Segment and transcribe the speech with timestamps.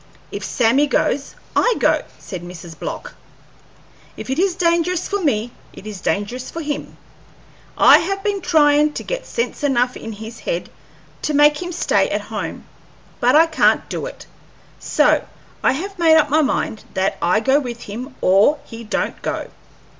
[0.31, 2.75] "If Sammy goes, I go," said Mrs.
[2.79, 3.13] Block.
[4.17, 6.97] "If it is dangerous for me, it is dangerous for him.
[7.77, 10.71] I have been tryin' to get sense enough in his head
[11.21, 12.65] to make him stay at home,
[13.19, 14.25] but I can't do it;
[14.79, 15.23] so
[15.61, 19.51] I have made up my mind that I go with him or he don't go.